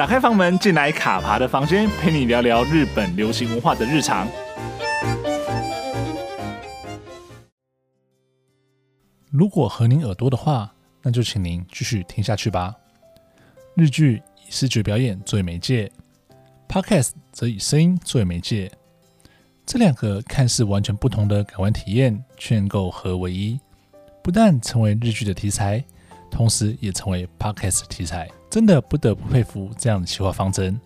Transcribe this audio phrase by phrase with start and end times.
[0.00, 4.26] 打开房门，进来卡爬的房间，陪你聊聊日本流行文化的日常。
[9.30, 10.72] 如果合您耳朵的话，
[11.02, 12.74] 那就请您继续听下去吧。
[13.74, 15.92] 日剧以视觉表演作为媒介
[16.66, 18.72] ，Podcast 则以声音作为媒介，
[19.66, 23.60] 这两个看似完全不同的感官体验，却能够合为一，
[24.22, 25.84] 不但成为日剧的题材，
[26.30, 28.28] 同时也成为 Podcast 题材。
[28.48, 30.80] 真的不得不佩服这样的企划方针。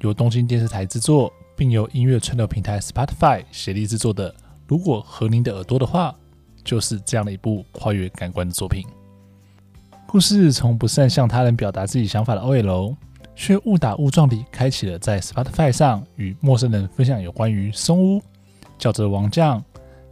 [0.00, 4.34] 由东京电视台制作，并由音乐串流平台 Spotify 协力制作的，
[4.66, 6.14] 如果和您的耳朵的话，
[6.62, 8.86] 就是这样的一部跨越感官的作品。
[10.06, 12.96] 故事从不善向他人表达自己想法的 OL，
[13.34, 18.22] 却误打误撞地开启了在 Spotify 上与陌生人分享有关于松屋、
[18.78, 19.62] 角泽王酱、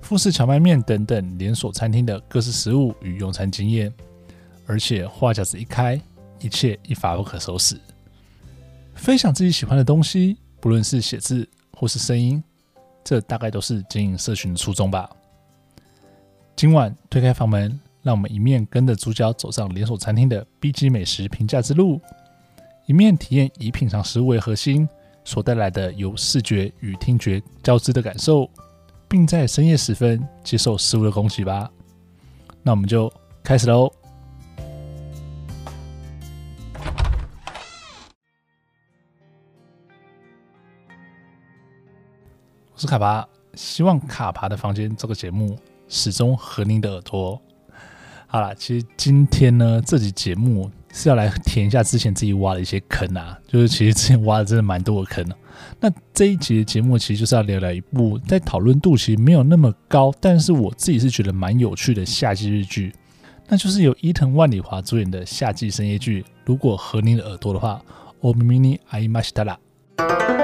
[0.00, 3.92] 富士蕎麦面等等连锁餐厅的各式食物与用餐经验。
[4.66, 6.00] 而且话匣子一开，
[6.40, 7.78] 一切一发不可收拾。
[8.94, 12.42] 分享自己喜欢的东西，不论是写字或是声音，
[13.02, 15.08] 这大概都是经营社群的初衷吧。
[16.56, 17.80] 今晚推开房门。
[18.04, 22.00] 让我们一面跟着主角走上连锁餐厅的 B 级美食评价之路，
[22.86, 24.88] 一面体验以品尝食物为核心
[25.24, 28.50] 所带来的由视觉与听觉交织的感受，
[29.06, 31.70] 并在深夜时分接受食物的攻击吧。
[32.64, 33.08] 那我们就
[33.44, 33.88] 开始喽！
[42.81, 47.41] 是卡爬，希望卡爬的房间这个节目始终合您的耳朵。
[48.27, 55.35] 好了，其实今天呢，这集节目是要来填一下之前自己挖的一些坑啊，就是其实之前挖的真的蛮多的坑啊。
[55.79, 62.93] 那这一集的节目其实就是要聊聊一部在讨论度其实没有那么高，但是我自己是觉得蛮有趣的夏季日剧，
[63.47, 66.25] 那就是由伊藤万里华主演的夏季深夜剧。
[66.45, 67.81] 如果合您的耳朵的话，
[68.21, 70.40] お耳に合いましたら。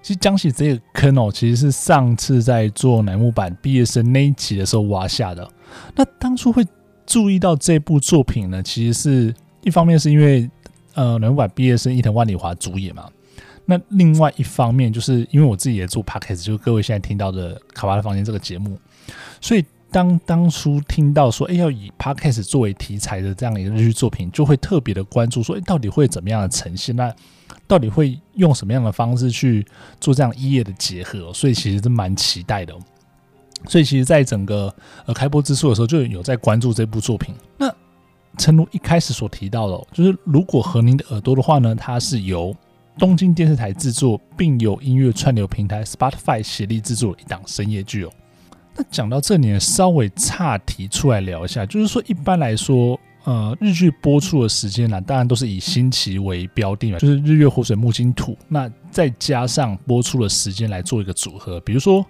[0.00, 5.46] 其实讲起这个坑哦，其实是上次在做乃木坂毕业生那一集的时候挖下的。
[5.94, 6.64] 那当初会
[7.04, 10.48] 注意到这部作品呢，其实是一方面是因为
[10.94, 13.08] 呃乃木坂毕业生伊藤万里华主演嘛。
[13.66, 18.78] 那另外一方面就是因为我自己也做 podcast，就是各位现在听到的卡巴的房间这个节目，
[19.42, 27.14] 所以当当初听到说哎要以 podcast 作为题材的这样一个日剧作品，就会特别的关注说哎到底会怎么样的呈现那。
[27.66, 29.66] 到底会用什么样的方式去
[30.00, 31.30] 做这样一页的结合？
[31.34, 32.74] 所以其实是蛮期待的。
[33.66, 37.34] 所以其实，在整个呃开播之初的时候，就有在关注这部作品。
[37.58, 37.70] 那
[38.38, 42.56] 诚如一开始所提到的，就是如果和您的耳朵的话呢，它是由
[42.98, 48.10] 东京电视台制作，并由音乐串流平台 Spotify 协力制作的一档深夜剧哦。
[48.78, 52.98] 那讲到这里，稍微岔题出来聊一下，就是说一般来说。
[53.24, 61.60] 呃，日剧播出的时间呢，当然都是以星期为标定嘛，就是日月火水木金土，那再加上播出的时间来做一个组合。
[61.60, 62.06] 比如说，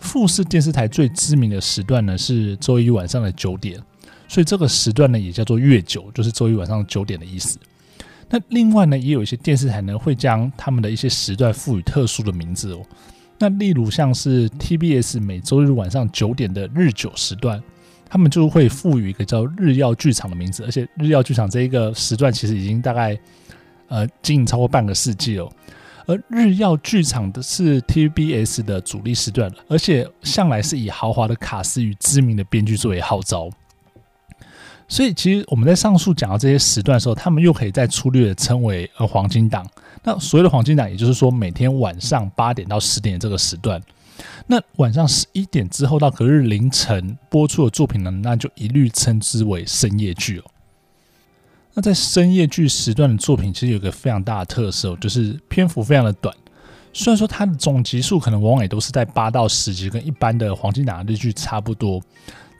[0.00, 3.78] 富士电视台最知名的时段呢是周一晚上的九点，
[4.26, 7.56] 所以这个时段呢也叫做月九，就是周一晚上九点的意思。
[8.28, 12.84] 那另外呢，也有一些电视台呢会将他们的一些时段赋予特殊的名字哦。
[13.40, 17.60] 那例如像是 TBS 每周日晚上九点的日九时段。
[18.12, 23.16] 他们就会赋予一个叫日曜剧场的名字，而且日曜剧场这一个时段其实已经大概
[23.86, 25.48] 呃经营超过半个世纪了。
[26.06, 33.48] 而日曜剧场的是 TBS 的主力时段了，而且向来是以豪华的卡司与知名的编剧作为号召。
[34.90, 39.64] 所以其实我们在上述讲到这些时段的时候，他们又可以再粗略的称为呃黄金档。
[40.02, 43.80] 那所谓的黄金档，也就是说每天晚上八点到十点这个时段。
[44.48, 50.44] 那晚上十一点之后到隔日凌晨播出的作品呢，那就一律称之为深夜剧哦。
[51.72, 56.34] 那在深夜剧时段的作品，其实有个非常大的特色，就是篇幅非常的短。
[56.92, 62.02] 虽然说它的总集数可能往往也都是在八到十集，跟一般的黄金档日剧差不多，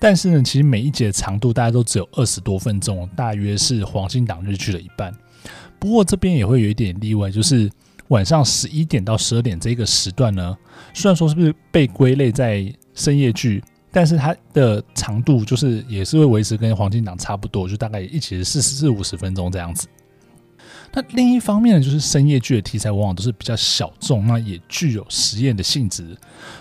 [0.00, 5.14] 但是呢，其实每一节的长度大概都只有二十多分钟，大约是黄金档日剧的一半。
[5.78, 7.70] 不过这边也会有一点例外，就是。
[8.10, 10.58] 晚上十一点到十二点这个时段呢，
[10.92, 13.62] 虽然说是不是被归类在深夜剧，
[13.92, 19.86] 但是它的长度就是也是会维持跟黄金档差不多，就大概一起是四十四五十分钟这样子。
[20.92, 26.16] 那另一方面呢，就是深夜剧的题材往往都是比较小众，那也具有实验的性质，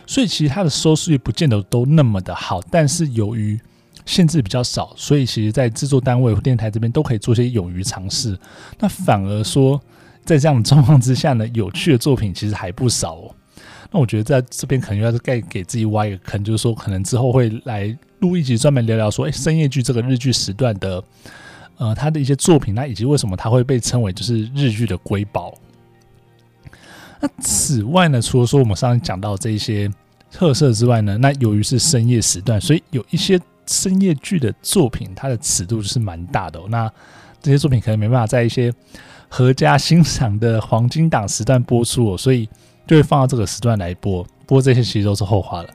[0.06, 2.62] 所以其实它的收视率不见得都那么的好。
[2.72, 3.60] 但是由于
[4.06, 8.38] 限制比较少，所以其实在制作单位或电台这边都可以做些勇于尝试。
[8.80, 9.81] 那反而说。
[10.26, 13.36] 在这样的状况之下呢，有趣的作品其实还不少哦。
[13.90, 21.04] 那我觉得在这边可能要是该给自己挖一个坑，就是说可能之后会来录一集专门聊聊说，哎，深夜剧这个日剧时段的
[21.80, 25.52] 呃他的一些作品，那以及为什么他会被称为就是日剧的瑰宝。
[27.20, 29.92] 那此外呢，除了说我们上次讲到这一些
[30.31, 36.68] 特色之外呢，那由于是深夜时段，所以有一些深夜剧的作品，它的尺度就是蛮大的哦。
[36.70, 36.92] 那
[37.42, 38.72] 这些作品可能没办法在一些
[39.28, 42.48] 合家欣赏的黄金档时段播出哦，所以
[42.88, 44.24] 就会放到这个时段来播。
[44.46, 45.70] 不过这些其实都是后话了。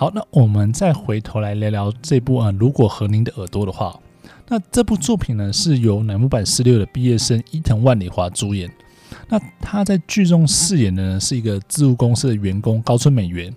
[0.00, 3.98] 好，那我们再回头来聊聊这部啊，如果和您的耳朵的话。
[4.46, 8.70] 那这部作品呢，是由乃木坂四六的毕业生伊藤万里华主演。
[9.28, 13.52] 那他在剧中饰演的呢，是一个置物公司的员工高村美元。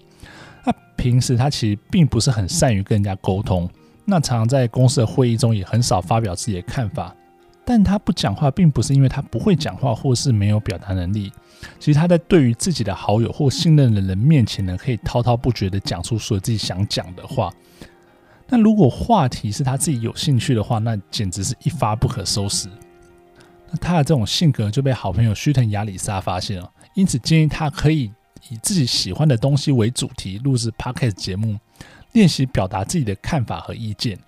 [0.65, 3.69] 那平时他其实并不是很善于跟人家沟通，
[4.03, 7.15] 那常常在公司的会议中也很少发表自己的看法。
[7.73, 11.31] 但他不讲话，并不是因为他不会讲话，或是没有表达能力。
[11.79, 17.49] 其实他在对于自己的好友或信任的人面前呢，可以滔滔不绝地讲出所有自己想讲的话。
[18.49, 22.67] 那如果话题是他自己有兴趣的话，那简直是一发不可收拾。
[23.69, 28.11] 那他的这种性格就被好朋友须藤亚里沙发现了，因此建议他可以
[28.49, 31.57] 以自己喜欢的东西为主题录制 Podcast 节目，
[32.11, 34.19] 练习表达自己的看法和意见。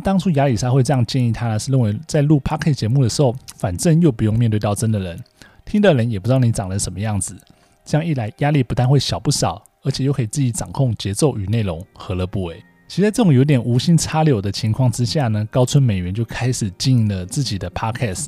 [0.00, 5.22] 当初亚里沙会这样建议他呢，是认为在录 Podcast 节目的时候，反正又不用面对到真的人，
[5.64, 7.36] 听的人也不知道你长得什么样子，
[7.84, 12.62] 这样一来压力不但会小不少，而且又可以自己掌控节奏与内容，何乐不为？
[12.88, 18.26] 其实，在这种有点无心插柳的情况之下呢，高村美元就开始经营了自己的 podcast，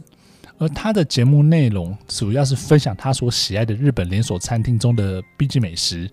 [0.59, 6.09] 而他的节目内容主要是分享他所喜爱的日本连锁餐厅中的 B 级美食，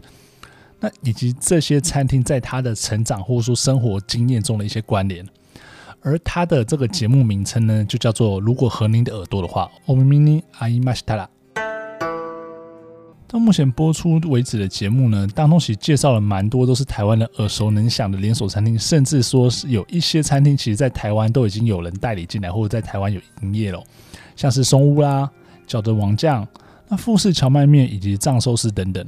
[0.79, 5.23] 那以及这些餐厅在他的成长或者说生活经验中的一些关联。
[6.00, 9.70] 而他的这个节目名称呢，就叫做“如果和您的耳朵的话”。
[9.86, 11.28] お耳に合いましたら。
[13.26, 23.82] 到目前播出为止的节目呢，当中其实介绍了蛮多都是台湾的耳熟能详的连锁餐厅，甚至说是有一些餐厅其实在台湾都已经有人代理进来，或者在台湾有营业了，
[24.36, 25.28] 像是松屋啦、
[25.66, 26.46] 角德王酱、
[26.86, 29.04] 那富士蕎麦面以及藏寿司等等。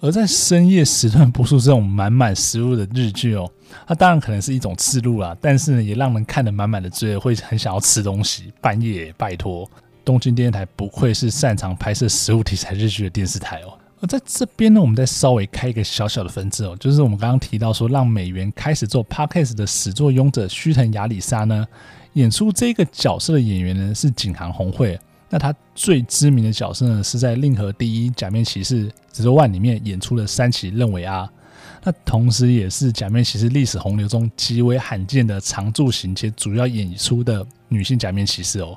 [0.00, 3.50] 而在深夜时段播出这种满满食物的日剧哦，
[3.86, 8.52] 它当然可能是一种刺激啦，但是呢，也让人看得满满的罪恶，会很想要吃东西。
[8.60, 9.68] 半夜拜托。
[10.04, 13.76] 东京电视台不愧是擅长拍摄食物题材日剧的电视台哦。
[14.00, 21.66] 而在这边呢，我们再稍微开一个小小的分支哦，就是我们刚刚提到说，让美元开始做 podcast 的始作俑者须藤亚里沙呢，
[22.12, 24.96] 演出这个角色的演员呢是井上红会。
[25.28, 31.28] 那他最知名的角色呢，是在《令和第一假面骑士 Zero One》里面演出的三崎任为阿。
[31.82, 38.76] 那同时也是假面骑士历史洪流中极为罕见的常驻型且主要演出的女性假面骑士哦。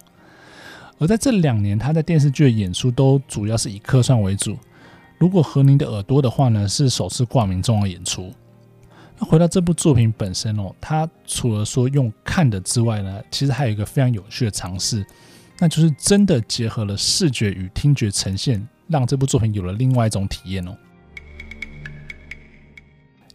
[0.98, 4.58] 而在这两年，他在电视剧的演出都主要是以客串为主。
[5.18, 8.34] 如果和您的耳朵的话呢，是首次挂名重要演出。
[9.18, 15.06] 那回到这部作品本身哦，它除了说用看的之外呢，其实还有一个非常有趣的尝试，
[15.60, 20.76] 那就是真的结合了视觉与听觉呈现，让这部作品有了另外一种体验哦。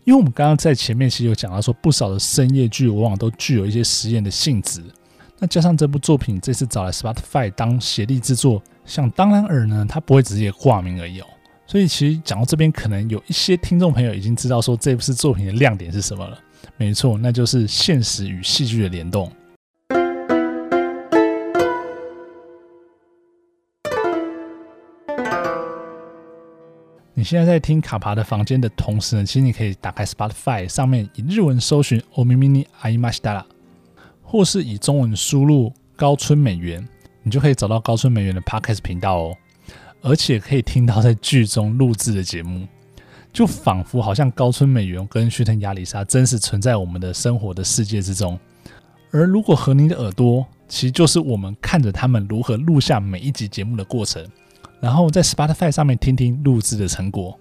[0.04, 4.82] 因为我们刚刚在前面其实有讲到说，不少的深夜剧往往都具有一些实验的性质。
[5.38, 11.26] 那加上这部作品这次找来 Spotify 当协力制作，想当然尔呢，它不会直接挂名而已哦。
[11.66, 16.38] 所以其实讲到这边，可能有一些听众朋友已经知道说这部作品的亮点是什么了。
[16.76, 19.32] 没错，那就是现实与戏剧的联动。
[27.13, 33.43] 你现在在听卡爬的房间的同时呢，其实你可以打开 Spotify 上面以日文搜寻お耳に合いましたら。
[34.23, 36.87] 或是以中文输入高村美元，
[37.23, 39.37] 你就可以找到高村美元的 Podcast 频道哦，
[40.03, 42.67] 而且可以听到在剧中录制的节目，
[43.33, 48.39] 就仿佛好像高村美元跟须藤亚里沙真实存在我们的生活的世界之中。
[49.11, 54.23] 而如果和您的耳朵，其实就是我们看着他们如何录下每一集节目的过程，
[54.80, 57.38] 然后在 Spotify 上面听听录制的成果。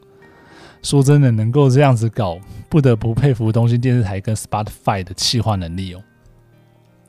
[0.82, 2.38] 说真的，能够这样子搞，
[2.68, 6.04] 不得不佩服东京电视台跟 Spotify 的企划能力哦。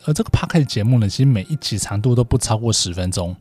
[0.04, 3.34] 而这个 Podcast 节目呢，其实每一集长度都不超过十分钟，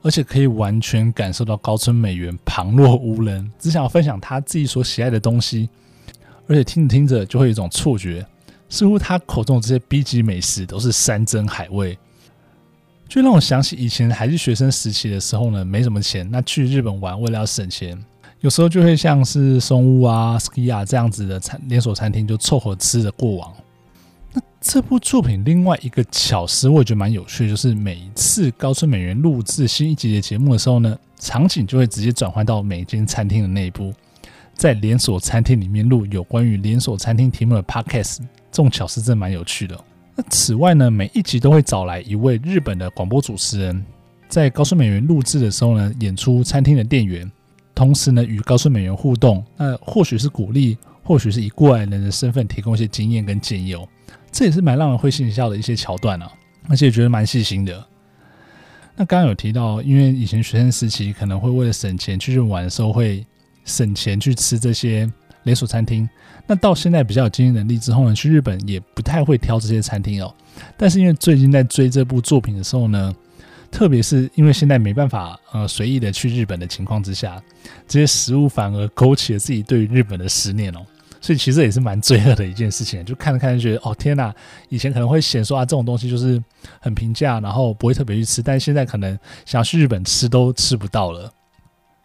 [0.00, 5.68] 而且可以完全感受到高村美元旁若无人，只想要分享他自己所喜爱的东西，
[6.46, 8.24] 而且听着听着就会有一种错觉，
[8.70, 11.98] 似乎他口中的这些 B 级美食都是山珍海味，
[13.08, 17.96] 就让我想起以前还是学生时期的时候呢，没什么钱，那去日本玩为了要省钱，
[18.40, 23.52] 有时候就会像是松屋啊、Skiya 这样子的餐连锁餐厅就凑合吃的过往。
[24.32, 33.92] 那这部作品另外一个巧思，我也觉得蛮有趣，就是每一次高村美元录制新一集的节目的时候呢，场景就会直接转换到每一间餐厅的内部，
[34.54, 38.18] 在连锁餐厅里面录有关于连锁餐厅题目的 podcast，
[38.50, 39.78] 这种巧思真蛮有趣的。
[40.16, 43.84] 那此外呢，每一集都会找来一位日本的广播主持人，
[44.28, 47.30] 在高村美缘录制的时候呢，演出餐厅的店员，
[47.74, 49.44] 同时呢与高村美缘互动。
[49.56, 53.88] 那或许是鼓励，或许是以过来人的身份提供一些经验跟建议哦。
[54.30, 56.30] 这也是蛮让人会心一笑的一些桥段啊，
[56.68, 57.84] 而且觉得蛮细心的。
[58.96, 63.26] 那刚刚有提到，因为以前学生时期可能会为了省钱，去玩的时候会
[63.64, 65.10] 省钱去吃这些
[65.44, 66.08] 连锁餐厅。
[66.46, 70.34] 那到现在比较有经济能力之后呢，去日本也不太会挑这些餐厅哦。
[70.76, 73.14] 但是因为最近在追这部作品的时候呢，
[73.70, 77.42] 特别是因为现在没办法呃随意的去日本的情况之下，
[77.88, 80.80] 这些食物反而勾起了自己对于日本的思念哦。
[81.20, 84.34] 所以其实也是蛮罪恶的一件事情，就看着看着觉得哦天哪，
[84.68, 86.38] 以前可能会嫌说啊这种东西就是
[86.78, 91.32] 很平价，然后不会特别去吃，但现在可能想要去日本吃都吃不到了。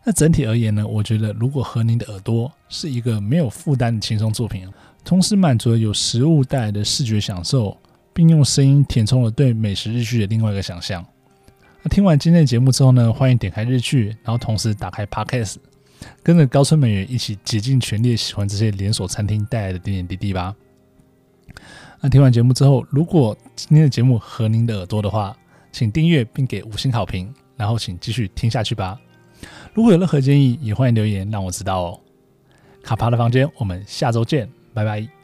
[0.03, 4.67] 那整体而言呢，我觉得如果和您的耳朵是一个没有负担的轻松作品，
[5.03, 7.77] 同时满足了有食物带来的视觉享受，
[8.13, 11.05] 并用声音填充了对美食日剧的另外一个想象。
[11.83, 15.57] 那听完今天的节目之后呢，欢迎点开日剧，然后同时打开 Podcast。
[16.23, 20.55] 跟着高村美缘一起竭尽全力喜欢这些连锁餐厅带来的点点滴滴吧。
[21.99, 25.35] 那听完节目之后，如果今天的节目合您的耳朵的话，
[25.73, 28.97] 请订阅并给五星好评，然后请继续听下去吧。
[29.73, 31.99] 如果有任何建议，也欢迎留言让我知道哦。
[32.83, 35.18] 卡帕的房间，我们下周见，拜拜。